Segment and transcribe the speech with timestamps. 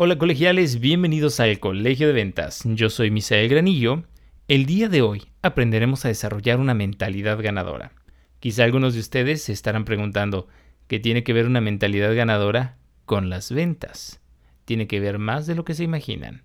[0.00, 2.62] Hola colegiales, bienvenidos al Colegio de Ventas.
[2.64, 4.04] Yo soy Misael Granillo.
[4.46, 7.90] El día de hoy aprenderemos a desarrollar una mentalidad ganadora.
[8.38, 10.46] Quizá algunos de ustedes se estarán preguntando,
[10.86, 12.76] ¿qué tiene que ver una mentalidad ganadora
[13.06, 14.20] con las ventas?
[14.66, 16.44] Tiene que ver más de lo que se imaginan.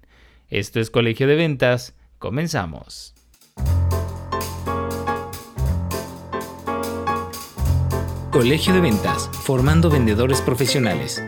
[0.50, 1.96] Esto es Colegio de Ventas.
[2.18, 3.14] Comenzamos.
[8.32, 11.22] Colegio de Ventas, formando vendedores profesionales.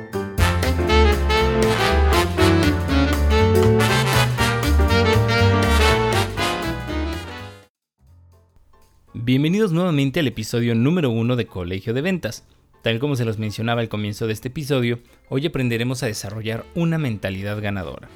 [9.28, 12.46] Bienvenidos nuevamente al episodio número uno de Colegio de Ventas.
[12.84, 17.00] Tal como se los mencionaba al comienzo de este episodio, hoy aprenderemos a desarrollar una
[17.00, 18.08] mentalidad ganadora.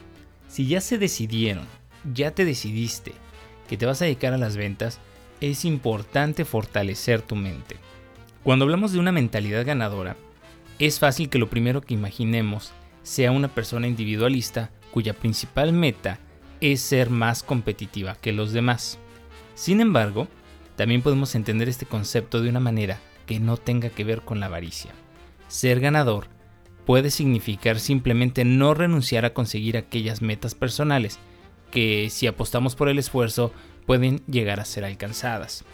[0.49, 1.65] Si ya se decidieron,
[2.13, 3.13] ya te decidiste
[3.67, 4.99] que te vas a dedicar a las ventas,
[5.41, 7.77] es importante fortalecer tu mente.
[8.43, 10.15] Cuando hablamos de una mentalidad ganadora,
[10.77, 12.71] es fácil que lo primero que imaginemos
[13.01, 16.19] sea una persona individualista cuya principal meta
[16.61, 18.99] es ser más competitiva que los demás.
[19.55, 20.27] Sin embargo,
[20.79, 24.45] también podemos entender este concepto de una manera que no tenga que ver con la
[24.45, 24.91] avaricia.
[25.49, 26.27] Ser ganador
[26.85, 31.19] puede significar simplemente no renunciar a conseguir aquellas metas personales
[31.69, 33.51] que si apostamos por el esfuerzo
[33.85, 35.65] pueden llegar a ser alcanzadas.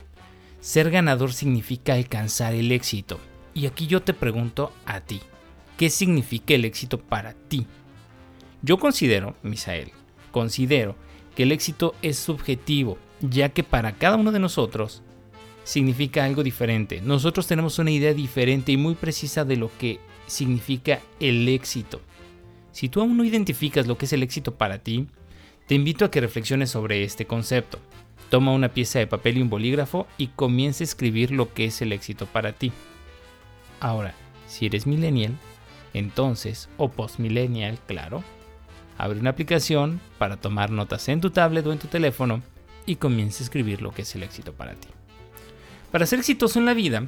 [0.59, 3.19] Ser ganador significa alcanzar el éxito.
[3.53, 5.21] Y aquí yo te pregunto a ti,
[5.77, 7.67] ¿qué significa el éxito para ti?
[8.63, 9.91] Yo considero, Misael,
[10.31, 10.95] considero
[11.35, 15.01] que el éxito es subjetivo ya que para cada uno de nosotros
[15.63, 17.01] significa algo diferente.
[17.01, 22.01] Nosotros tenemos una idea diferente y muy precisa de lo que significa el éxito.
[22.71, 25.07] Si tú aún no identificas lo que es el éxito para ti,
[25.67, 27.79] te invito a que reflexiones sobre este concepto.
[28.29, 31.81] Toma una pieza de papel y un bolígrafo y comienza a escribir lo que es
[31.81, 32.71] el éxito para ti.
[33.79, 34.13] Ahora,
[34.47, 35.35] si eres millennial,
[35.93, 38.23] entonces, o postmillennial, claro,
[38.97, 42.43] abre una aplicación para tomar notas en tu tablet o en tu teléfono
[42.85, 44.87] y comienza a escribir lo que es el éxito para ti.
[45.91, 47.07] Para ser exitoso en la vida,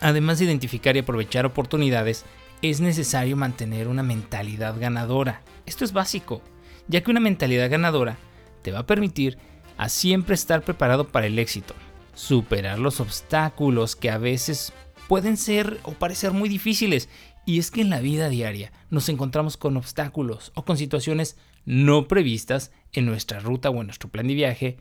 [0.00, 2.24] además de identificar y aprovechar oportunidades,
[2.62, 5.42] es necesario mantener una mentalidad ganadora.
[5.66, 6.42] Esto es básico,
[6.88, 8.16] ya que una mentalidad ganadora
[8.62, 9.38] te va a permitir
[9.76, 11.74] a siempre estar preparado para el éxito,
[12.14, 14.72] superar los obstáculos que a veces
[15.08, 17.08] pueden ser o parecer muy difíciles.
[17.46, 22.08] Y es que en la vida diaria nos encontramos con obstáculos o con situaciones no
[22.08, 24.76] previstas en nuestra ruta o en nuestro plan de viaje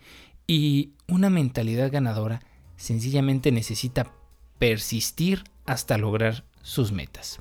[0.48, 2.42] y una mentalidad ganadora
[2.76, 4.12] sencillamente necesita
[4.58, 7.40] persistir hasta lograr sus metas.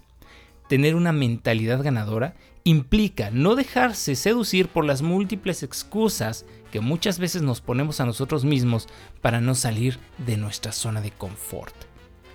[0.68, 2.34] Tener una mentalidad ganadora
[2.64, 8.44] implica no dejarse seducir por las múltiples excusas que muchas veces nos ponemos a nosotros
[8.44, 8.88] mismos
[9.22, 11.74] para no salir de nuestra zona de confort.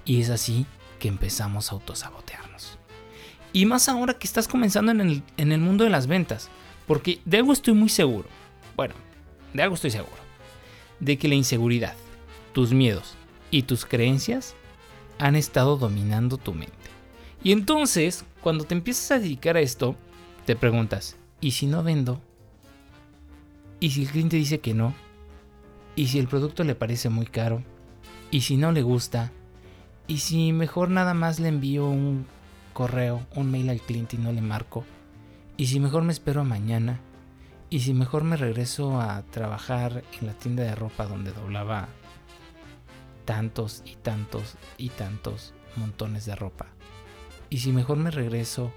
[0.06, 0.66] Y es así
[1.00, 2.80] que empezamos a autosabotearnos.
[3.53, 6.50] Y más ahora que estás comenzando en el, en el mundo de las ventas.
[6.88, 8.27] Porque de algo estoy muy seguro.
[8.75, 8.95] Bueno,
[9.53, 10.21] de algo estoy seguro.
[10.99, 11.95] De que la inseguridad,
[12.53, 13.16] tus miedos
[13.51, 14.55] y tus creencias
[15.19, 16.73] han estado dominando tu mente.
[17.44, 19.95] Y entonces, cuando te empiezas a dedicar a esto,
[20.45, 22.21] te preguntas, ¿y si no vendo?
[23.79, 24.94] ¿Y si el cliente dice que no?
[25.95, 27.63] ¿Y si el producto le parece muy caro?
[28.31, 29.31] ¿Y si no le gusta?
[30.07, 32.25] ¿Y si mejor nada más le envío un
[32.73, 34.85] correo, un mail al cliente y no le marco?
[35.63, 37.00] ¿Y si mejor me espero a mañana?
[37.69, 41.88] ¿Y si mejor me regreso a trabajar en la tienda de ropa donde doblaba
[43.24, 46.66] tantos y tantos y tantos montones de ropa?
[47.50, 48.74] ¿Y si mejor me regreso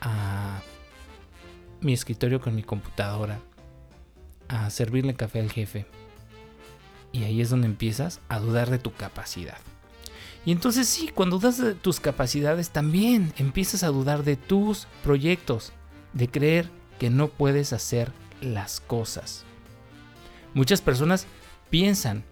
[0.00, 0.62] a
[1.82, 3.38] mi escritorio con mi computadora
[4.48, 5.84] a servirle café al jefe?
[7.12, 9.58] Y ahí es donde empiezas a dudar de tu capacidad.
[10.46, 15.74] Y entonces sí, cuando dudas de tus capacidades también empiezas a dudar de tus proyectos,
[16.16, 16.68] de creer
[16.98, 18.10] que no puedes hacer
[18.40, 19.44] las cosas.
[20.54, 21.26] Muchas personas
[21.68, 22.24] piensan,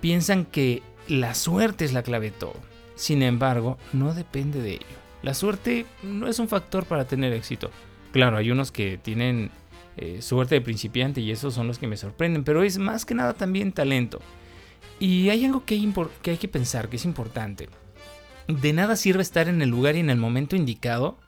[0.00, 2.56] piensan que la suerte es la clave de todo.
[2.94, 4.86] Sin embargo, no depende de ello.
[5.22, 7.70] La suerte no es un factor para tener éxito.
[8.12, 9.50] Claro, hay unos que tienen
[9.98, 13.14] eh, suerte de principiante y esos son los que me sorprenden, pero es más que
[13.14, 14.20] nada también talento.
[14.98, 15.78] Y hay algo que
[16.22, 17.68] que hay que pensar, que es importante.
[18.48, 21.18] De nada sirve estar en el lugar y en el momento indicado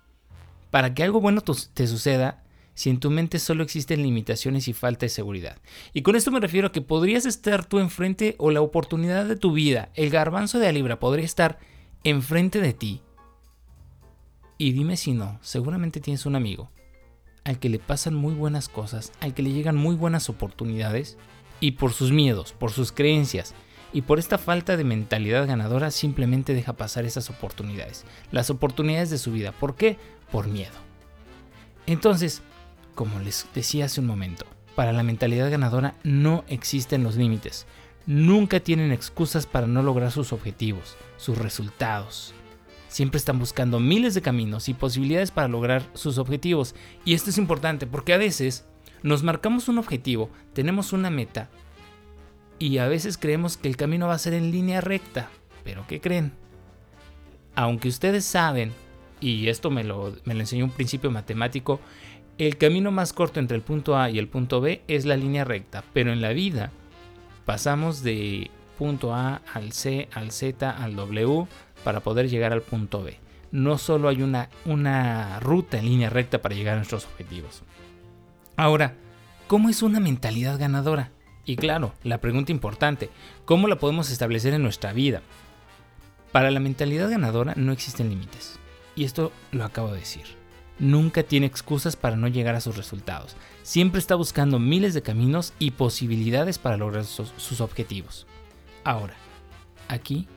[0.71, 2.43] para que algo bueno te suceda
[2.75, 5.59] si en tu mente solo existen limitaciones y falta de seguridad.
[5.93, 9.35] Y con esto me refiero a que podrías estar tú enfrente o la oportunidad de
[9.35, 11.59] tu vida, el garbanzo de a libra podría estar
[12.05, 13.03] enfrente de ti.
[14.59, 16.71] Y dime si no, seguramente tienes un amigo
[17.43, 21.17] al que le pasan muy buenas cosas, al que le llegan muy buenas oportunidades
[21.61, 23.55] y por sus miedos, por sus creencias,
[23.93, 29.19] y por esta falta de mentalidad ganadora simplemente deja pasar esas oportunidades, las oportunidades de
[29.19, 29.53] su vida.
[29.53, 29.97] ¿Por qué?
[30.31, 30.75] Por miedo.
[31.87, 32.43] Entonces,
[32.95, 34.45] como les decía hace un momento,
[34.75, 37.67] para la mentalidad ganadora no existen los límites.
[38.07, 42.35] Nunca tienen excusas para no lograr sus objetivos, sus resultados.
[42.89, 46.75] Siempre están buscando miles de caminos y posibilidades para lograr sus objetivos.
[47.05, 48.67] Y esto es importante porque a veces
[49.03, 51.51] nos marcamos un objetivo, tenemos una meta
[52.59, 55.29] y a veces creemos que el camino va a ser en línea recta.
[55.65, 56.33] Pero ¿qué creen?
[57.55, 58.73] Aunque ustedes saben,
[59.21, 61.81] y esto me lo, me lo enseñó un principio matemático,
[62.39, 65.45] el camino más corto entre el punto A y el punto B es la línea
[65.45, 66.71] recta, pero en la vida
[67.45, 71.47] pasamos de punto A al C, al Z, al W
[71.83, 73.19] para poder llegar al punto B.
[73.51, 77.63] No solo hay una, una ruta en línea recta para llegar a nuestros objetivos.
[78.57, 78.95] Ahora,
[79.47, 81.11] ¿cómo es una mentalidad ganadora?
[81.45, 83.11] Y claro, la pregunta importante,
[83.47, 85.23] ¿cómo la podemos establecer en nuestra vida?
[86.31, 88.58] Para la mentalidad ganadora no existen límites.
[88.99, 90.39] Y esto lo acabo de decir
[90.79, 93.37] nunca tiene excusas para no llegar a sus resultados.
[93.63, 98.27] Siempre está buscando miles de caminos y posibilidades para lograr sus, objetivos.
[98.85, 99.15] Ahora,
[99.89, 100.29] aquí,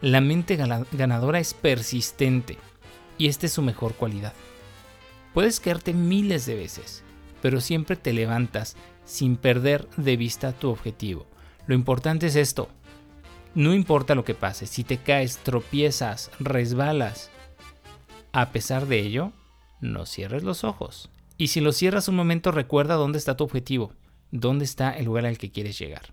[0.00, 2.58] la mente ganadora es persistente
[3.18, 4.34] y esta es su mejor cualidad.
[5.32, 7.02] Puedes caerte miles de veces,
[7.42, 11.26] pero siempre te levantas sin perder de vista tu objetivo.
[11.66, 12.68] Lo importante es esto.
[13.54, 17.30] No importa lo que pase, si te caes, tropiezas, resbalas,
[18.36, 19.32] a pesar de ello,
[19.80, 21.08] no cierres los ojos.
[21.38, 23.94] Y si los cierras un momento, recuerda dónde está tu objetivo,
[24.30, 26.12] dónde está el lugar al que quieres llegar.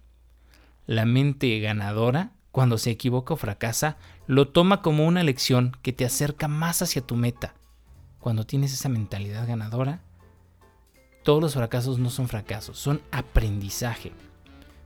[0.85, 6.05] La mente ganadora, cuando se equivoca o fracasa, lo toma como una lección que te
[6.05, 7.55] acerca más hacia tu meta.
[8.21, 9.99] Cuando tienes esa mentalidad ganadora,
[11.23, 14.13] todos los fracasos no son fracasos, son aprendizaje.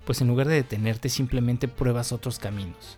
[0.06, 2.98] Pues en lugar de detenerte simplemente pruebas otros caminos,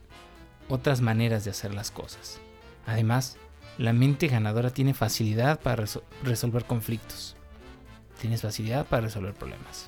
[0.70, 2.40] otras maneras de hacer las cosas.
[2.86, 3.38] Además,
[3.80, 5.86] la mente ganadora tiene facilidad para
[6.22, 7.38] resolver conflictos.
[8.20, 9.88] Tienes facilidad para resolver problemas.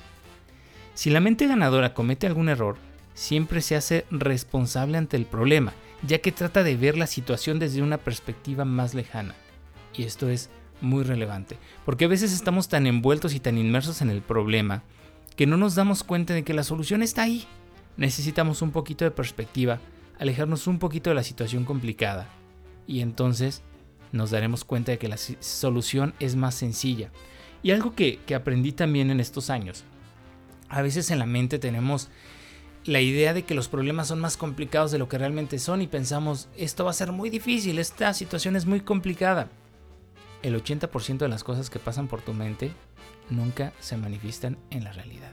[0.94, 2.78] Si la mente ganadora comete algún error,
[3.12, 5.74] siempre se hace responsable ante el problema,
[6.06, 9.34] ya que trata de ver la situación desde una perspectiva más lejana.
[9.94, 10.48] Y esto es
[10.80, 14.84] muy relevante, porque a veces estamos tan envueltos y tan inmersos en el problema
[15.36, 17.46] que no nos damos cuenta de que la solución está ahí.
[17.98, 19.80] Necesitamos un poquito de perspectiva,
[20.18, 22.26] alejarnos un poquito de la situación complicada
[22.86, 23.62] y entonces
[24.12, 27.10] nos daremos cuenta de que la solución es más sencilla.
[27.62, 29.84] Y algo que, aprendí también en estos años,
[30.68, 32.08] a veces en la mente tenemos
[32.84, 35.86] la idea de que los problemas son más complicados de lo que realmente son y
[35.86, 39.48] pensamos, esto va a ser muy difícil, esta situación es muy complicada.
[40.42, 42.72] El 80% de las cosas que pasan por tu mente
[43.30, 45.30] nunca se manifiestan en la realidad.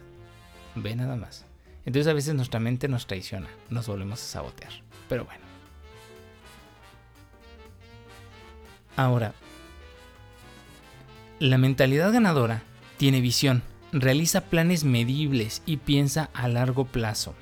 [0.75, 1.45] Ve nada más.
[1.85, 4.71] Entonces a veces nuestra mente nos traiciona, nos volvemos a sabotear.
[5.07, 5.48] Pero bueno.
[8.99, 9.33] Ahora,
[11.39, 12.63] la mentalidad ganadora
[12.97, 13.63] tiene visión,
[13.93, 17.33] realiza planes medibles y piensa a largo plazo.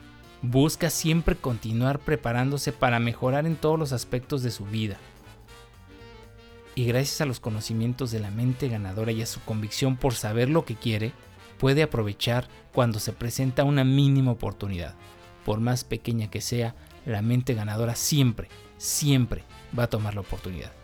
[0.44, 4.98] Busca siempre continuar preparándose para mejorar en todos los aspectos de su vida.
[6.76, 10.52] Y gracias a los conocimientos de la mente ganadora y a su convicción por saber
[10.52, 11.12] lo que quiere,
[11.58, 14.94] puede aprovechar cuando se presenta una mínima oportunidad.
[15.44, 16.76] Por más pequeña que sea,
[17.08, 19.44] la mente ganadora siempre, siempre
[19.76, 20.77] va a tomar la oportunidad.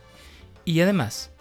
[0.66, 1.32] Y además,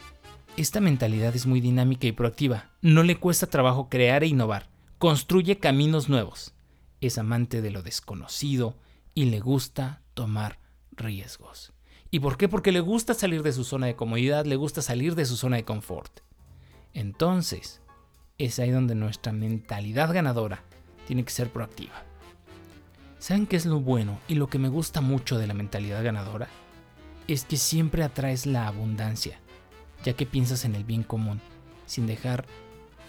[0.57, 2.71] esta mentalidad es muy dinámica y proactiva.
[2.81, 4.69] No le cuesta trabajo crear e innovar.
[4.99, 6.55] Construye caminos nuevos.
[7.01, 8.77] Es amante de lo desconocido
[9.15, 10.59] y le gusta tomar
[10.93, 11.73] riesgos.
[12.11, 12.49] ¿Y por qué?
[12.49, 15.57] Porque le gusta salir de su zona de comodidad, le gusta salir de su zona
[15.57, 16.21] de confort.
[16.93, 17.81] Entonces,
[18.39, 20.63] es ahí donde nuestra mentalidad ganadora
[21.07, 22.05] tiene que ser proactiva.
[23.19, 26.49] ¿Saben qué es lo bueno y lo que me gusta mucho de la mentalidad ganadora?
[27.29, 29.39] Es que siempre atraes la abundancia,
[30.05, 31.41] ya que piensas en el bien común,
[31.87, 32.47] sin dejar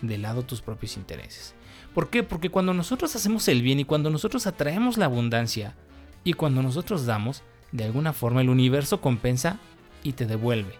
[0.01, 1.55] de lado tus propios intereses.
[1.93, 2.23] ¿Por qué?
[2.23, 5.75] Porque cuando nosotros hacemos el bien y cuando nosotros atraemos la abundancia
[6.23, 9.59] y cuando nosotros damos, de alguna forma el universo compensa
[10.03, 10.73] y te devuelve.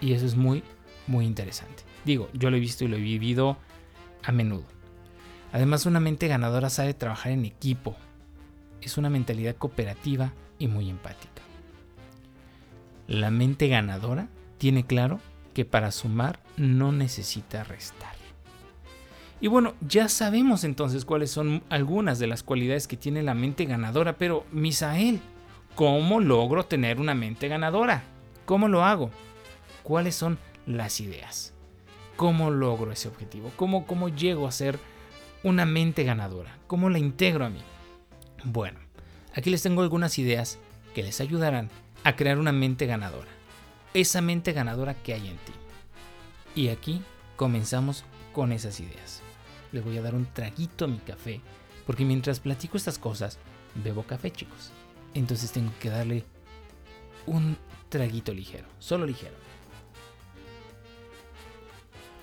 [0.00, 0.62] Y eso es muy,
[1.06, 1.82] muy interesante.
[2.04, 3.58] Digo, yo lo he visto y lo he vivido
[4.22, 4.64] a menudo.
[5.52, 7.96] Además, una mente ganadora sabe trabajar en equipo.
[8.80, 11.42] Es una mentalidad cooperativa y muy empática.
[13.10, 15.18] La mente ganadora tiene claro
[15.52, 18.14] que para sumar no necesita restar.
[19.40, 23.64] Y bueno, ya sabemos entonces cuáles son algunas de las cualidades que tiene la mente
[23.64, 25.18] ganadora, pero Misael,
[25.74, 28.04] ¿cómo logro tener una mente ganadora?
[28.46, 29.10] ¿Cómo lo hago?
[29.82, 31.52] ¿Cuáles son las ideas?
[32.14, 33.50] ¿Cómo logro ese objetivo?
[33.56, 34.78] ¿Cómo, cómo llego a ser
[35.42, 36.56] una mente ganadora?
[36.68, 37.62] ¿Cómo la integro a mí?
[38.44, 38.78] Bueno,
[39.34, 40.60] aquí les tengo algunas ideas
[40.94, 41.70] que les ayudarán
[42.04, 43.28] a crear una mente ganadora.
[43.94, 45.52] Esa mente ganadora que hay en ti.
[46.54, 47.02] Y aquí
[47.36, 49.22] comenzamos con esas ideas.
[49.72, 51.40] Le voy a dar un traguito a mi café,
[51.86, 53.38] porque mientras platico estas cosas,
[53.82, 54.72] bebo café, chicos.
[55.14, 56.24] Entonces tengo que darle
[57.26, 57.56] un
[57.88, 59.34] traguito ligero, solo ligero.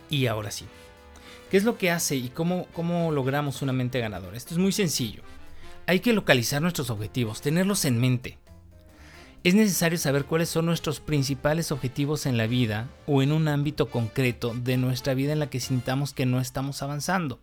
[0.09, 0.65] Y ahora sí.
[1.51, 4.35] ¿Qué es lo que hace y cómo, cómo logramos una mente ganadora?
[4.35, 5.23] Esto es muy sencillo.
[5.85, 8.37] Hay que localizar nuestros objetivos, tenerlos en mente.
[9.43, 13.89] Es necesario saber cuáles son nuestros principales objetivos en la vida o en un ámbito
[13.89, 17.39] concreto de nuestra vida en la que sintamos que no estamos avanzando.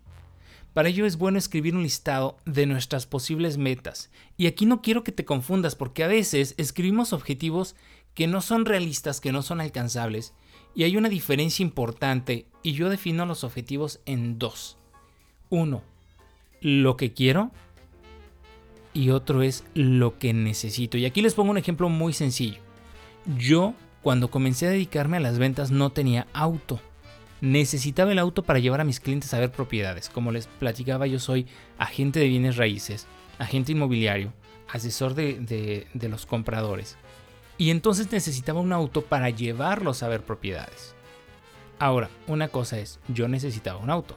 [0.74, 4.10] Para ello es bueno escribir un listado de nuestras posibles metas.
[4.36, 7.76] Y aquí no quiero que te confundas porque a veces escribimos objetivos
[8.14, 10.34] que no son realistas, que no son alcanzables.
[10.74, 14.76] Y hay una diferencia importante y yo defino los objetivos en dos.
[15.48, 15.82] Uno,
[16.60, 17.52] lo que quiero
[18.94, 20.96] y otro es lo que necesito.
[20.96, 22.60] Y aquí les pongo un ejemplo muy sencillo.
[23.38, 26.80] Yo, cuando comencé a dedicarme a las ventas, no tenía auto
[27.44, 30.08] necesitaba el auto para llevar a mis clientes a ver propiedades.
[30.08, 31.46] Como les platicaba, yo soy
[31.78, 33.06] agente de bienes raíces,
[33.38, 34.32] agente inmobiliario,
[34.68, 36.96] asesor de, los compradores.
[37.58, 40.94] Y entonces necesitaba un auto para llevarlos a ver propiedades.
[41.78, 44.16] Ahora, una cosa es, yo necesitaba un auto.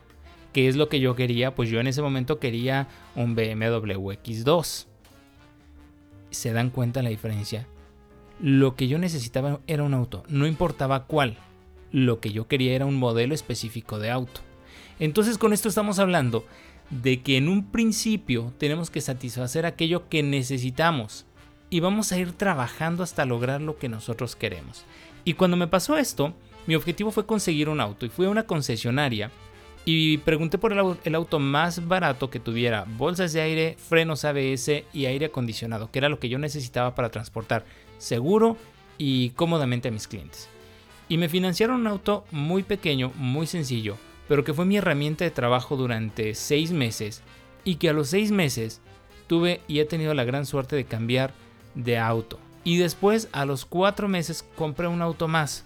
[0.53, 1.53] ¿Qué es lo que yo quería?
[1.55, 4.87] Pues yo en ese momento quería un BMW X2.
[6.31, 7.67] ¿Se dan cuenta la diferencia?
[8.39, 11.37] Lo que yo necesitaba era un auto, no importaba cuál
[11.91, 14.41] lo que yo quería era un modelo específico de auto.
[14.99, 16.45] Entonces con esto estamos hablando
[16.89, 21.25] de que en un principio tenemos que satisfacer aquello que necesitamos
[21.69, 24.85] y vamos a ir trabajando hasta lograr lo que nosotros queremos.
[25.25, 26.33] Y cuando me pasó esto,
[26.65, 29.31] mi objetivo fue conseguir un auto y fui a una concesionaria
[29.89, 35.05] y pregunté por el, auto más barato que tuviera bolsas de aire, frenos ABS y
[35.05, 37.65] aire acondicionado, que era lo que yo necesitaba para transportar
[37.97, 38.57] seguro
[38.97, 40.49] y cómodamente a mis clientes
[41.09, 45.31] y me financiaron un auto muy pequeño, muy sencillo, pero que fue mi herramienta de
[45.31, 47.21] trabajo durante seis meses
[47.63, 48.81] y que a los seis meses
[49.27, 51.33] tuve y he tenido la gran suerte de cambiar
[51.75, 52.39] de auto.
[52.63, 55.65] Y después a los cuatro meses compré un auto más.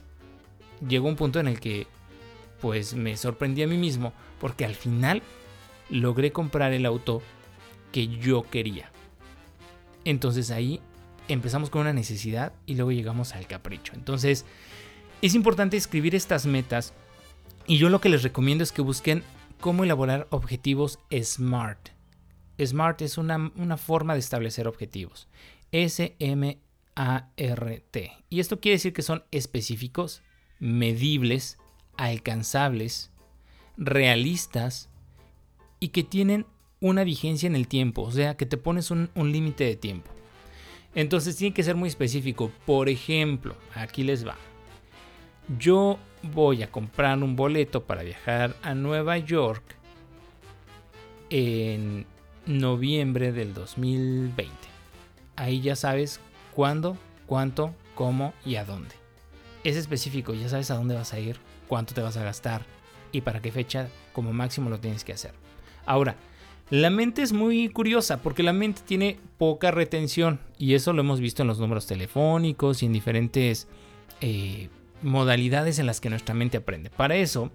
[0.88, 1.88] Llegó un punto en el que
[2.62, 5.22] pues me sorprendí a mí mismo porque al final
[5.90, 7.22] logré comprar el auto
[7.92, 8.92] que yo quería.
[10.06, 10.80] Entonces ahí
[11.28, 13.94] empezamos con una necesidad y luego llegamos al capricho.
[13.96, 14.46] Entonces
[15.22, 16.94] es importante escribir estas metas
[17.68, 19.24] y yo lo que les recomiendo es que busquen
[19.60, 21.90] cómo elaborar objetivos SMART.
[22.64, 25.28] SMART es una, forma de establecer objetivos.
[25.72, 26.62] S-M-A-R-T.
[28.30, 30.22] Y esto quiere decir que son específicos,
[30.60, 31.58] medibles,
[32.06, 33.12] alcanzables,
[33.78, 34.90] realistas
[35.80, 36.46] y que tienen
[36.80, 40.10] una vigencia en el tiempo, o sea, que te pones un, límite de tiempo.
[40.96, 42.52] Entonces tiene que ser muy específico.
[42.66, 44.36] Por ejemplo, aquí les va
[45.58, 49.64] yo voy a comprar un boleto para viajar a Nueva York
[51.30, 52.06] en
[52.46, 54.54] noviembre del 2020.
[55.36, 56.20] Ahí ya sabes
[56.54, 58.96] cuándo, cuánto, cómo y a dónde.
[59.64, 61.38] Es específico, ya sabes a dónde vas a ir,
[61.72, 62.66] cuánto te vas a gastar
[63.14, 65.32] y para qué fecha como máximo lo tienes que hacer.
[65.86, 66.18] Ahora,
[66.70, 71.22] la mente es muy curiosa porque la mente tiene poca retención y eso lo hemos
[71.22, 73.70] visto en los números telefónicos y en diferentes
[74.20, 74.68] eh,
[75.02, 76.90] modalidades en las que nuestra mente aprende.
[76.90, 77.52] Para eso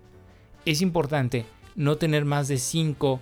[0.65, 1.45] es importante
[1.75, 3.21] no tener más de 5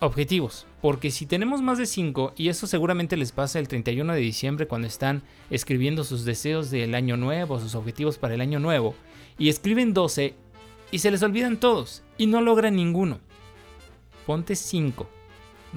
[0.00, 4.20] objetivos, porque si tenemos más de 5, y eso seguramente les pasa el 31 de
[4.20, 8.94] diciembre cuando están escribiendo sus deseos del año nuevo, sus objetivos para el año nuevo,
[9.38, 10.34] y escriben 12
[10.90, 13.20] y se les olvidan todos y no logran ninguno.
[14.26, 15.08] Ponte 5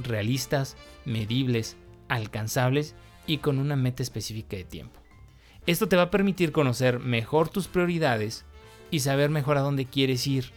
[0.03, 2.95] realistas, medibles, alcanzables
[3.27, 4.99] y con una meta específica de tiempo.
[5.65, 8.45] Esto te va a permitir conocer mejor tus prioridades
[8.91, 10.51] y saber mejor a dónde quieres ir,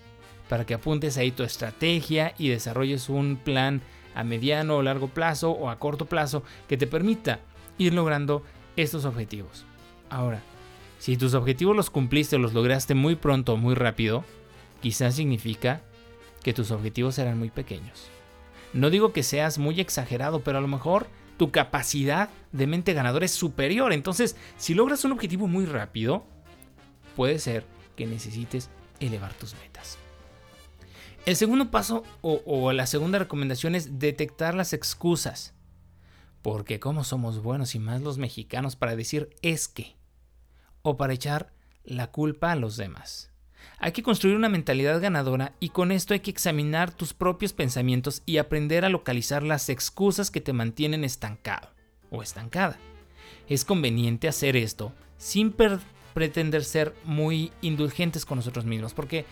[0.48, 3.82] para que apuntes ahí tu estrategia y desarrolles un plan
[4.14, 7.40] a mediano o largo plazo o a corto plazo que te permita
[7.78, 8.42] ir logrando
[8.76, 9.64] estos objetivos.
[10.08, 10.42] Ahora,
[11.02, 14.24] si tus objetivos los cumpliste o los lograste muy pronto o muy rápido,
[14.80, 15.82] quizás significa
[16.44, 18.04] que tus objetivos serán muy pequeños.
[18.72, 23.24] No digo que seas muy exagerado, pero a lo mejor tu capacidad de mente ganadora
[23.24, 23.92] es superior.
[23.92, 26.24] Entonces, si logras un objetivo muy rápido,
[27.16, 27.64] puede ser
[27.96, 29.98] que necesites elevar tus metas.
[31.26, 35.52] El segundo paso o, la segunda recomendación es detectar las excusas.
[36.42, 39.96] Porque como somos buenos y más los mexicanos para decir es que
[40.82, 41.52] o para echar
[41.84, 43.30] la culpa a los demás.
[43.78, 48.22] Hay que construir una mentalidad ganadora y con esto hay que examinar tus propios pensamientos
[48.26, 51.70] y aprender a localizar las excusas que te mantienen estancado
[52.10, 52.78] o estancada.
[53.48, 55.54] Es conveniente hacer esto sin,
[56.12, 59.24] pretender ser muy indulgentes con nosotros mismos, porque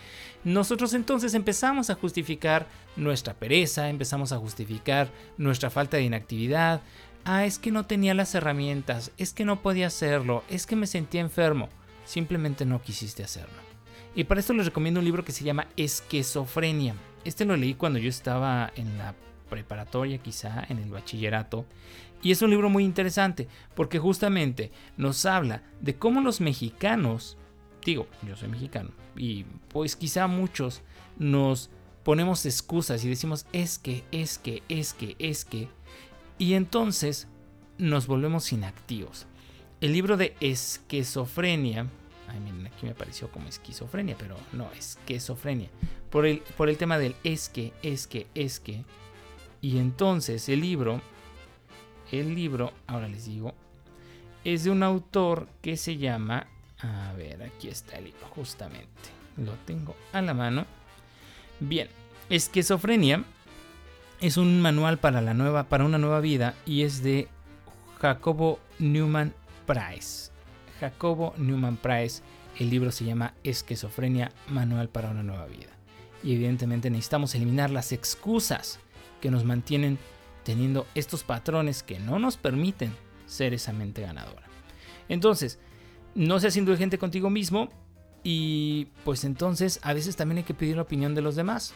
[0.43, 6.81] nosotros entonces empezamos a justificar nuestra pereza, empezamos a justificar nuestra falta de inactividad,
[7.25, 10.87] ah, es que no tenía las herramientas, es que no podía hacerlo, es que me
[10.87, 11.69] sentía enfermo,
[12.05, 13.55] simplemente no quisiste hacerlo.
[14.15, 16.95] Y para esto les recomiendo un libro que se llama Esquizofrenia.
[17.23, 19.15] Este lo leí cuando yo estaba en la
[19.49, 21.65] preparatoria, quizá en el bachillerato,
[22.21, 27.37] y es un libro muy interesante porque justamente nos habla de cómo los mexicanos,
[27.83, 30.81] digo, yo soy mexicano, y pues quizá muchos
[31.17, 31.69] nos
[32.03, 35.67] ponemos excusas y decimos es que, es que, es que, es que,
[36.41, 37.27] y entonces
[37.77, 39.27] nos volvemos inactivos.
[39.79, 41.85] El libro de esquizofrenia,
[42.27, 45.69] ay, miren, aquí me apareció como esquizofrenia, pero no, esquizofrenia,
[46.09, 48.83] por el, por el tema del es que, es que, es que,
[49.61, 50.99] y entonces el libro
[52.11, 53.53] el libro, ahora les digo,
[54.43, 56.47] es de un autor que se llama,
[56.79, 58.89] a ver, aquí está el libro, justamente,
[59.37, 60.65] lo tengo a la mano.
[61.59, 61.87] Bien,
[62.31, 63.25] Esquizofrenia
[64.21, 67.27] es un manual para, la nueva, para una nueva vida y es de
[67.99, 69.33] Jacobo Newman
[69.65, 70.31] Price.
[70.79, 72.21] Jacobo Newman Price,
[72.59, 75.71] el libro se llama Esquizofrenia, Manual para una nueva vida.
[76.23, 78.79] Y evidentemente necesitamos eliminar las excusas
[79.21, 79.97] que nos mantienen
[80.43, 82.93] teniendo estos patrones que no nos permiten
[83.25, 84.43] ser esa mente ganadora.
[85.09, 85.57] Entonces,
[86.13, 87.69] no seas indulgente contigo mismo
[88.23, 91.73] y pues entonces a veces también hay que pedir la opinión de los demás.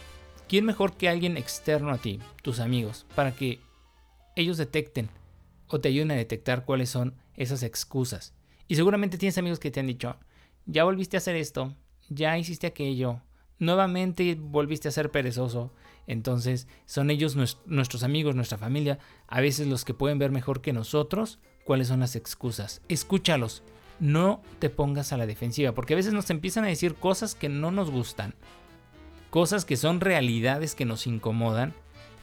[0.47, 3.59] ¿Quién mejor que alguien externo a ti, tus amigos, para que
[4.35, 5.09] ellos detecten
[5.67, 8.33] o te ayuden a detectar cuáles son esas excusas?
[8.67, 10.17] Y seguramente tienes amigos que te han dicho,
[10.67, 11.75] ya volviste a hacer esto,
[12.09, 13.21] ya hiciste aquello,
[13.57, 15.73] nuevamente volviste a ser perezoso,
[16.05, 17.35] entonces son ellos
[17.65, 22.01] nuestros amigos, nuestra familia, a veces los que pueden ver mejor que nosotros cuáles son
[22.01, 22.83] las excusas.
[22.87, 23.63] Escúchalos,
[23.99, 27.49] no te pongas a la defensiva, porque a veces nos empiezan a decir cosas que
[27.49, 28.35] no nos gustan,
[29.35, 31.73] cosas que son realidades que nos incomodan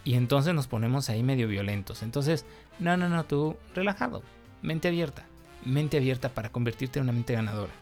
[0.02, 2.02] y entonces nos ponemos ahí medio violentos.
[2.02, 2.46] Entonces,
[2.78, 4.22] no, no, no, tú relajado,
[4.62, 5.26] mente abierta,
[5.62, 7.74] mente abierta para convertirte en una mente ganadora.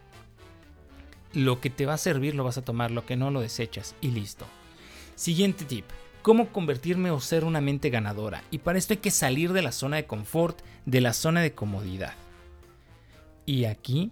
[1.32, 3.94] Lo que te va a servir lo vas a tomar, lo que no lo desechas
[4.00, 4.46] y listo.
[5.14, 5.84] Siguiente tip.
[6.22, 8.42] ¿Cómo convertirme o ser una mente ganadora?
[8.50, 11.52] Y para esto hay que salir de la zona de confort, de la zona de
[11.52, 12.14] comodidad.
[13.46, 14.10] Y aquí,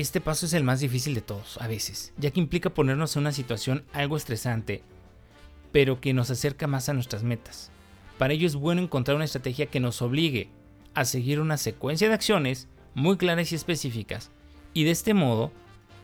[0.00, 3.22] este paso es el más difícil de todos, a veces, ya que implica ponernos en
[3.22, 4.82] una situación algo estresante,
[5.72, 7.70] pero que nos acerca más a nuestras metas.
[8.18, 10.50] Para ello es bueno encontrar una estrategia que nos obligue
[10.94, 14.30] a seguir una secuencia de acciones muy claras y específicas,
[14.74, 15.52] y de este modo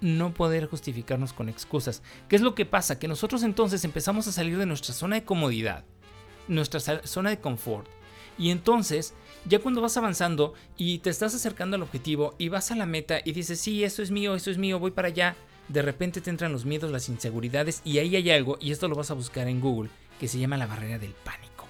[0.01, 2.03] no poder justificarnos con excusas.
[2.29, 2.99] ¿Qué es lo que pasa?
[2.99, 5.85] Que nosotros entonces empezamos a salir de nuestra zona de comodidad,
[6.49, 7.89] nuestra zona de confort.
[8.39, 9.15] Y entonces,
[9.45, 13.21] ya cuando vas avanzando y te estás acercando al objetivo y vas a la meta
[13.25, 15.37] y dices, sí, eso es mío, eso es mío, voy para allá,
[15.69, 18.97] de repente te entran los miedos, las inseguridades y ahí hay algo, y esto lo
[18.97, 19.91] vas a buscar en Google,
[20.21, 21.67] que se llama la barrera del pánico.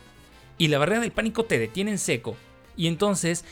[0.58, 2.36] Y la barrera del pánico te detiene en seco
[2.76, 3.44] y entonces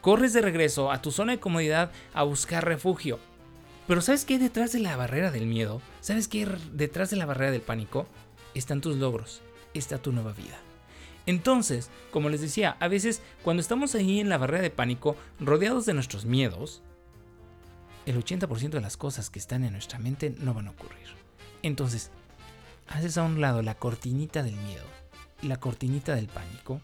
[0.00, 3.18] corres de regreso a tu zona de comodidad a buscar refugio.
[3.86, 5.80] Pero ¿sabes qué hay detrás de la barrera del miedo?
[6.00, 8.06] ¿Sabes qué hay detrás de la barrera del pánico?
[8.54, 9.42] Están tus logros,
[9.74, 10.58] está tu nueva vida.
[11.26, 15.86] Entonces, como les decía, a veces cuando estamos ahí en la barrera de pánico, rodeados
[15.86, 16.82] de nuestros miedos,
[18.06, 21.08] el 80% de las cosas que están en nuestra mente no van a ocurrir.
[21.62, 22.10] Entonces,
[22.88, 24.84] haces a un lado la cortinita del miedo,
[25.42, 26.80] la cortinita del pánico,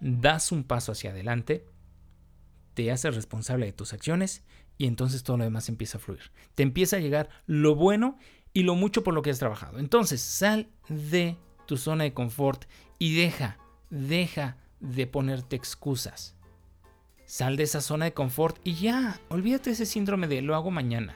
[0.00, 1.66] das un paso hacia adelante,
[2.74, 4.42] te haces responsable de tus acciones
[4.78, 6.32] y entonces todo lo demás empieza a fluir.
[6.54, 8.18] Te empieza a llegar lo bueno
[8.52, 9.78] y lo mucho por lo que has trabajado.
[9.78, 11.36] Entonces sal de
[11.66, 12.64] tu zona de confort
[12.98, 13.58] y deja,
[13.90, 16.34] deja de ponerte excusas.
[17.24, 20.70] Sal de esa zona de confort y ya, olvídate de ese síndrome de lo hago
[20.70, 21.14] mañana.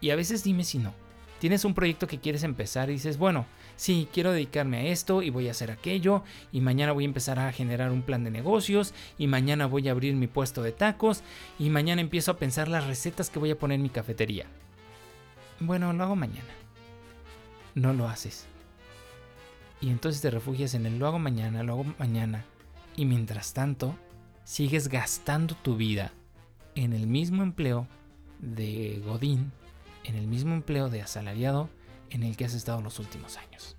[0.00, 0.94] Y a veces dime si no.
[1.40, 3.44] Tienes un proyecto que quieres empezar y dices, bueno,
[3.76, 7.38] sí, quiero dedicarme a esto y voy a hacer aquello y mañana voy a empezar
[7.38, 11.22] a generar un plan de negocios y mañana voy a abrir mi puesto de tacos
[11.58, 14.46] y mañana empiezo a pensar las recetas que voy a poner en mi cafetería.
[15.60, 16.54] Bueno, lo hago mañana.
[17.74, 18.46] No lo haces.
[19.84, 22.46] Y entonces te refugias en el lo hago mañana, lo hago mañana.
[22.96, 23.94] Y mientras tanto,
[24.42, 26.10] sigues gastando tu vida
[26.74, 27.86] en el mismo empleo
[28.38, 29.52] de Godín,
[30.04, 31.68] en el mismo empleo de asalariado
[32.08, 33.76] en el que has estado los últimos años.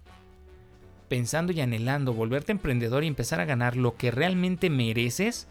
[1.09, 5.47] Pensando y anhelando volverte emprendedor y empezar a ganar lo que realmente mereces,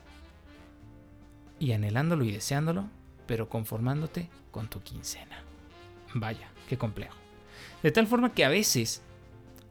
[1.58, 2.88] y anhelándolo y deseándolo,
[3.26, 5.42] pero conformándote con tu quincena.
[6.14, 7.16] Vaya, qué complejo.
[7.82, 9.02] De tal forma que a veces,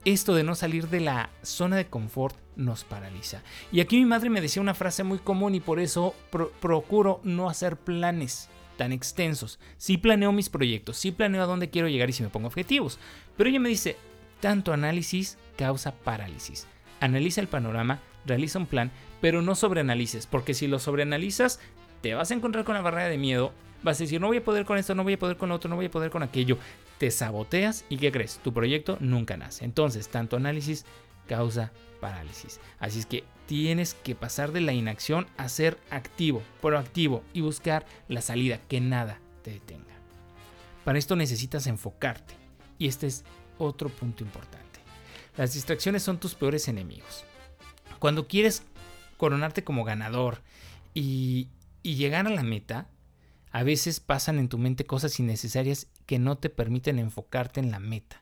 [0.04, 3.42] esto de no salir de la zona de confort nos paraliza.
[3.72, 6.14] Y aquí mi madre me decía una frase muy común y por eso
[6.60, 9.58] procuro no hacer planes tan extensos.
[9.76, 12.98] Sí planeo mis proyectos, sí planeo a dónde quiero llegar y si me pongo objetivos.
[13.36, 13.96] Pero ella me dice,
[14.40, 16.66] tanto análisis causa parálisis.
[17.00, 18.90] Analiza el panorama, realiza un plan,
[19.20, 21.60] pero no sobreanalices, porque si lo sobreanalizas,
[22.02, 23.52] te vas a encontrar con la barrera de miedo,
[23.84, 25.68] vas a decir, no voy a poder con esto, no voy a poder con otro,
[25.68, 26.58] no voy a poder con aquello.
[26.98, 28.40] Te saboteas y ¿qué crees?
[28.42, 29.64] Tu proyecto nunca nace.
[29.64, 30.86] Entonces, tanto análisis
[31.28, 31.70] causa
[32.00, 32.60] parálisis.
[32.78, 37.86] Así es que tienes que pasar de la inacción a ser activo, proactivo y buscar
[38.08, 39.84] la salida, que nada te detenga.
[40.84, 42.34] Para esto necesitas enfocarte.
[42.78, 43.24] Y este es
[43.58, 44.80] otro punto importante.
[45.36, 47.24] Las distracciones son tus peores enemigos.
[47.98, 48.62] Cuando quieres
[49.16, 50.42] coronarte como ganador
[50.92, 51.48] y
[51.82, 52.88] llegar a la meta,
[53.54, 57.78] a veces pasan en tu mente cosas innecesarias que no te permiten enfocarte en la
[57.78, 58.20] meta.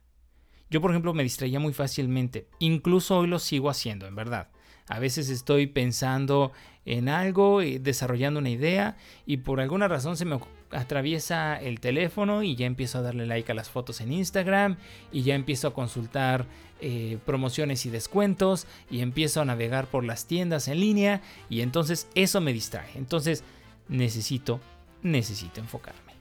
[0.68, 2.48] Yo, por ejemplo, me distraía muy fácilmente.
[2.58, 4.50] Incluso hoy lo sigo haciendo, en verdad.
[4.88, 6.52] A veces estoy pensando
[6.84, 10.38] en algo, eh, desarrollando una idea y por alguna razón se me
[10.70, 14.76] atraviesa el teléfono y ya empiezo a darle like a las fotos en Instagram
[15.12, 16.44] y ya empiezo a consultar
[16.82, 22.06] eh, promociones y descuentos y empiezo a navegar por las tiendas en línea y entonces
[22.14, 22.90] eso me distrae.
[22.96, 23.44] Entonces
[23.88, 24.60] necesito,
[25.02, 26.12] necesito enfocarme.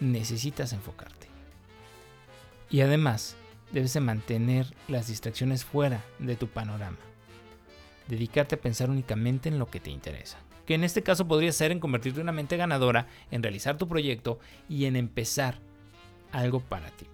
[0.00, 1.28] Necesitas enfocarte.
[2.70, 3.36] Y además,
[3.72, 6.98] debes de mantener las distracciones fuera de tu panorama.
[8.08, 10.38] Dedicarte a pensar únicamente en lo que te interesa.
[10.66, 13.88] Que en este caso podría ser en convertirte en una mente ganadora, en realizar tu
[13.88, 15.58] proyecto y en empezar
[16.30, 17.06] algo para ti.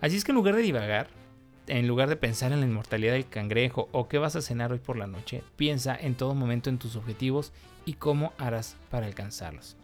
[0.00, 1.08] Así es que en lugar de divagar,
[1.66, 4.78] en lugar de pensar en la inmortalidad del cangrejo o qué vas a cenar hoy
[4.78, 7.52] por la noche, piensa en todo momento en tus objetivos
[7.84, 9.76] y cómo harás para alcanzarlos.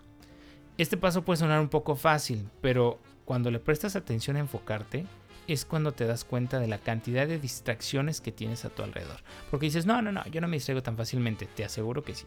[0.77, 5.07] Este paso puede sonar un poco fácil, pero cuando le prestas atención a enfocarte,
[5.47, 9.21] es cuando te das cuenta de la cantidad de distracciones que tienes a tu alrededor.
[9.51, 12.27] Porque dices, no, no, no, yo no me distraigo tan fácilmente, te aseguro que sí.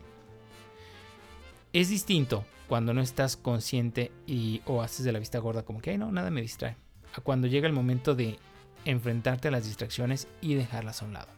[1.74, 5.92] Es distinto cuando no estás consciente y o haces de la vista gorda como que,
[5.92, 6.78] ay, no, nada me distrae.
[7.16, 8.40] A cuando llega el momento de
[8.86, 11.30] enfrentarte a las distracciones y dejarlas a un lado.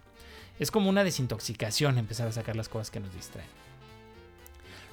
[0.60, 3.50] Es como una desintoxicación empezar a sacar las cosas que nos distraen.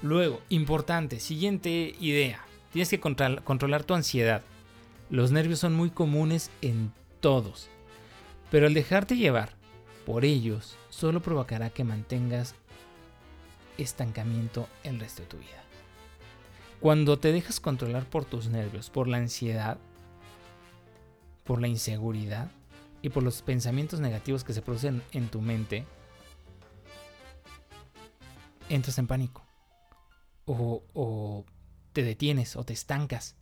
[0.03, 2.45] Luego, importante, siguiente idea.
[2.73, 4.43] Tienes que controlar tu ansiedad.
[5.09, 7.69] Los nervios son muy comunes en todos,
[8.51, 9.55] pero el dejarte llevar
[10.05, 12.55] por ellos solo provocará que mantengas
[13.79, 15.63] estancamiento el resto de tu vida.
[16.81, 19.79] Cuando te dejas controlar por tus nervios, por la ansiedad,
[21.45, 22.51] por la inseguridad
[23.01, 25.87] y por los pensamientos negativos que se producen en tu mente,
[28.69, 29.46] entras en pánico.
[30.47, 31.45] O,
[31.93, 33.37] te detienes o te estancas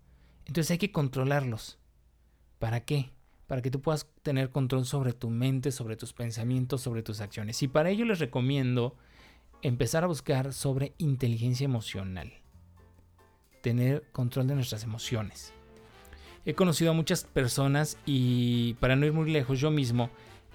[0.46, 1.78] entonces hay que controlarlos.
[2.58, 3.10] ¿Para qué?
[3.46, 7.62] Para que tú puedas tener control sobre tu mente, sobre tus pensamientos, sobre tus acciones.
[7.62, 8.96] Y para ello les recomiendo
[9.62, 12.32] empezar a buscar sobre inteligencia emocional.
[13.62, 15.52] Tener control de nuestras emociones.
[16.44, 20.10] He conocido a muchas personas y para no ir muy lejos yo mismo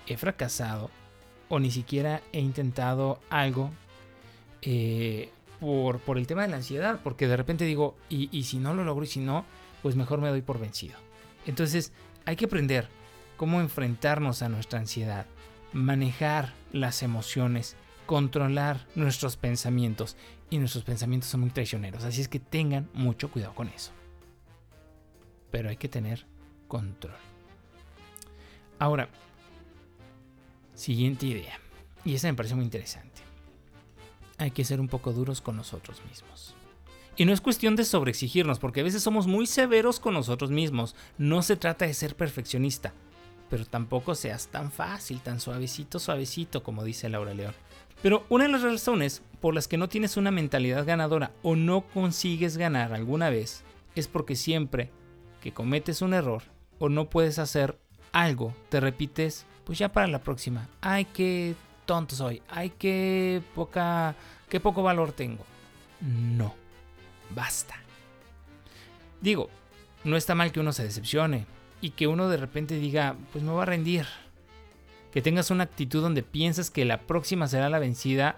[0.05, 0.91] he fracasado
[1.47, 3.71] o ni siquiera he intentado algo
[4.62, 7.00] eh, por, el tema de la ansiedad.
[7.04, 9.45] Porque de repente digo, y, y si no lo logro y si no,
[9.82, 10.98] pues mejor me doy por vencido.
[11.45, 11.91] Entonces
[12.26, 12.88] hay que aprender
[13.38, 15.26] cómo enfrentarnos a nuestra ansiedad,
[15.72, 20.17] manejar las emociones, controlar nuestros pensamientos.
[20.50, 23.91] Y nuestros pensamientos son muy traicioneros, así es que tengan mucho cuidado con eso.
[25.52, 26.26] Pero hay que tener
[26.67, 27.15] control.
[28.80, 29.10] Ahora,
[30.74, 31.60] siguiente idea.
[32.04, 33.22] Y esa me parece muy interesante.
[34.39, 36.56] Hay que ser un poco duros con nosotros mismos.
[37.15, 40.95] Y no es cuestión de sobreexigirnos, porque a veces somos muy severos con nosotros mismos.
[41.17, 42.93] No se trata de ser perfeccionista,
[43.49, 47.54] pero tampoco seas tan fácil, tan suavecito, suavecito, como dice Laura León.
[48.02, 51.82] Pero una de las razones por las que no tienes una mentalidad ganadora o no
[51.82, 53.63] consigues ganar alguna vez
[53.95, 54.91] es porque siempre
[55.41, 56.43] que cometes un error
[56.80, 57.78] o no puedes hacer
[58.13, 60.69] algo, te repites, pues ya para la próxima.
[60.80, 61.56] Ay, qué
[61.89, 62.43] tonto soy.
[62.47, 64.15] Ay, qué poca,
[64.47, 65.43] qué poco valor tengo.
[66.02, 66.54] No
[67.36, 67.82] basta.
[69.21, 69.49] Digo,
[70.04, 71.47] no está mal que uno se decepcione
[71.82, 74.06] y que uno de repente diga, pues me voy a rendir.
[75.12, 78.38] Que tengas una actitud donde piensas que la próxima será la vencida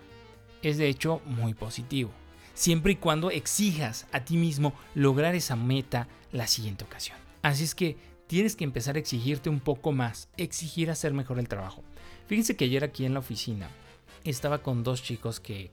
[0.62, 2.12] es de hecho muy positivo.
[2.54, 7.18] Siempre y cuando exijas a ti mismo lograr esa meta la siguiente ocasión.
[7.42, 11.50] Así es que tienes que empezar a exigirte un poco más, exigir hacer mejor el
[11.50, 11.84] trabajo.
[12.32, 13.70] Fíjense que ayer aquí en la oficina
[14.24, 15.70] estaba con dos chicos que,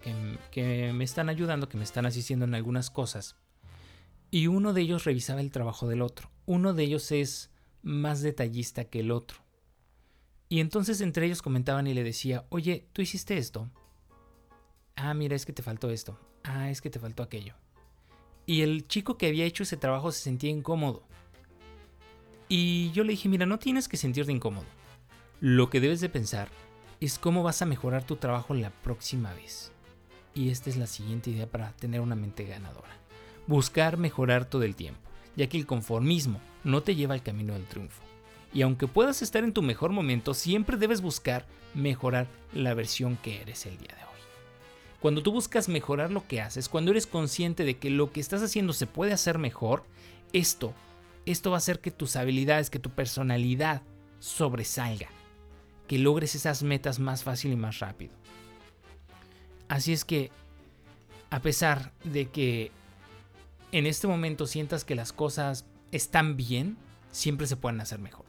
[0.93, 3.37] me están ayudando, que me están asistiendo en algunas cosas.
[4.33, 6.33] Y uno de ellos revisaba el trabajo del otro.
[6.47, 9.39] Uno de ellos es más detallista que el otro.
[10.49, 13.71] Y entonces entre ellos comentaban y le decía, oye, ¿tú hiciste esto?
[14.97, 16.19] Ah, mira, es que te faltó esto.
[16.43, 17.55] Ah, es que te faltó aquello.
[18.47, 21.05] Y el chico que había hecho ese trabajo se sentía incómodo.
[22.49, 24.67] Y yo le dije, mira, no tienes que sentirte incómodo.
[25.41, 26.49] Lo que debes de pensar
[27.01, 29.71] es cómo vas a mejorar tu trabajo la próxima vez.
[30.35, 32.99] Y esta es la siguiente idea para tener una mente ganadora.
[33.47, 35.01] Buscar mejorar todo el tiempo,
[35.37, 38.03] ya que el conformismo no te lleva al camino del triunfo.
[38.53, 43.41] Y aunque puedas estar en tu mejor momento, siempre debes buscar mejorar la versión que
[43.41, 44.21] eres el día de hoy.
[44.99, 48.43] Cuando tú buscas mejorar lo que haces, cuando eres consciente de que lo que estás
[48.43, 49.85] haciendo se puede hacer mejor,
[50.33, 50.75] esto,
[51.27, 53.83] esto va a hacer que tus habilidades, que tu personalidad
[54.19, 55.09] sobresalga,
[55.89, 58.13] que logres esas metas más fácil y más rápido.
[59.69, 60.31] Así es que,
[61.31, 62.71] a pesar de que
[63.73, 66.77] en este momento sientas que las cosas están bien,
[67.11, 68.27] siempre se pueden hacer mejor.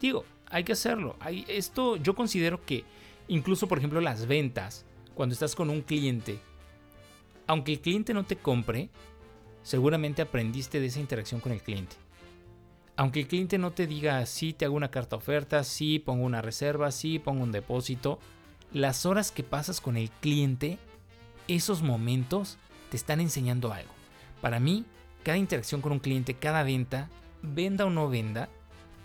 [0.00, 1.16] Digo, hay que hacerlo.
[1.48, 2.84] Esto yo considero que
[3.28, 4.84] incluso, por ejemplo, las ventas,
[5.14, 6.38] cuando estás con un cliente,
[7.46, 8.90] aunque el cliente no te compre,
[9.62, 11.96] seguramente aprendiste de esa interacción con el cliente.
[12.98, 16.42] Aunque el cliente no te diga sí te hago una carta oferta, sí pongo una
[16.42, 18.18] reserva, sí pongo un depósito,
[18.72, 20.78] las horas que pasas con el cliente,
[21.46, 22.58] esos momentos
[22.90, 23.92] te están enseñando algo.
[24.40, 24.84] Para mí,
[25.22, 27.08] cada interacción con un cliente, cada venta,
[27.40, 28.48] venda o no venda,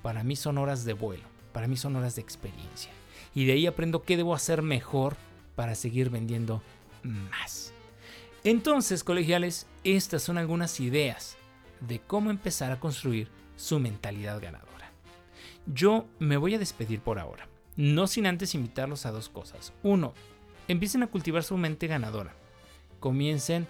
[0.02, 2.90] para mí son horas de vuelo, para mí son horas de experiencia.
[3.36, 5.16] Y de ahí aprendo qué debo hacer mejor
[5.56, 6.64] para seguir vendiendo
[7.04, 7.74] más.
[8.44, 11.38] Entonces, colegiales, estas son algunas ideas
[11.80, 14.92] de cómo empezar a construir su mentalidad ganadora.
[15.66, 19.74] Yo me voy a despedir por ahora, no sin antes invitarlos a dos cosas.
[19.84, 20.14] Uno,
[20.68, 22.34] empiecen a cultivar su mente ganadora.
[23.00, 23.68] Comiencen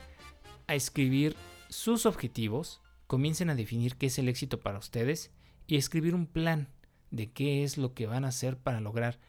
[0.68, 1.36] a escribir
[1.70, 5.32] sus objetivos, comiencen a definir qué es el éxito para ustedes
[5.68, 6.70] y escribir un plan
[7.12, 9.20] de qué es lo que van a hacer para lograr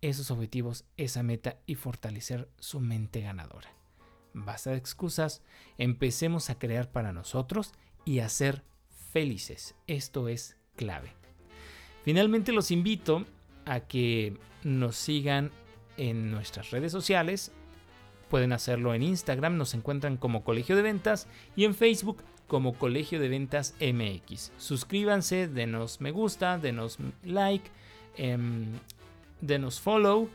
[0.00, 3.70] esos objetivos, esa meta y fortalecer su mente ganadora.
[4.34, 5.42] Basta de excusas,
[5.78, 7.72] empecemos a crear para nosotros
[8.04, 8.64] y a ser
[9.14, 9.74] felices.
[9.86, 11.12] Esto es clave.
[12.02, 13.24] Finalmente los invito
[13.64, 15.52] a que nos sigan
[15.96, 17.52] en nuestras redes sociales.
[18.28, 23.20] Pueden hacerlo en Instagram, nos encuentran como Colegio de Ventas y en Facebook como Colegio
[23.20, 24.50] de Ventas MX.
[24.58, 27.70] Suscríbanse, denos me gusta, denos like.
[28.16, 28.66] Em,
[29.40, 30.28] denos follow.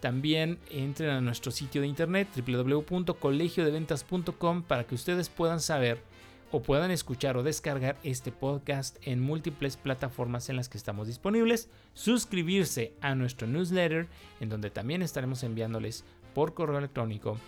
[0.00, 6.02] También entren a nuestro sitio de internet www.colegiodeventas.com para que ustedes puedan saber
[6.52, 11.68] o puedan escuchar o descargar este podcast en múltiples plataformas en las que estamos disponibles.
[11.94, 14.08] Suscribirse a nuestro newsletter
[14.40, 16.04] en donde también estaremos enviándoles
[16.34, 17.38] por correo electrónico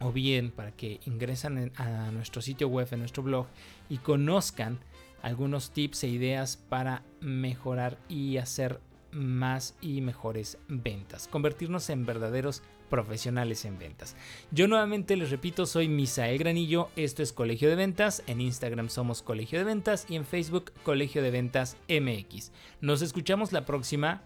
[0.00, 3.46] o bien para que ingresen a nuestro sitio web, en nuestro blog
[3.88, 4.78] y conozcan
[5.22, 12.62] algunos tips e ideas para mejorar y hacer más y mejores ventas, convertirnos en verdaderos
[12.88, 14.16] profesionales en ventas.
[14.50, 19.22] Yo nuevamente les repito, soy Misael Granillo, esto es Colegio de Ventas, en Instagram somos
[19.22, 22.52] Colegio de Ventas y en Facebook Colegio de Ventas MX.
[22.80, 24.22] Nos escuchamos la próxima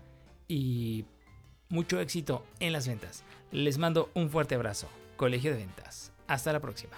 [0.48, 1.04] y
[1.68, 3.24] mucho éxito en las ventas.
[3.50, 6.12] Les mando un fuerte abrazo, Colegio de Ventas.
[6.26, 6.94] Hasta la próxima.